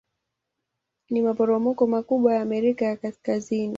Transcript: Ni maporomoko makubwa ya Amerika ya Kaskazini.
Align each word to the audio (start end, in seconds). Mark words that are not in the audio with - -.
Ni 1.09 1.21
maporomoko 1.21 1.87
makubwa 1.87 2.33
ya 2.35 2.41
Amerika 2.41 2.85
ya 2.85 2.97
Kaskazini. 2.97 3.69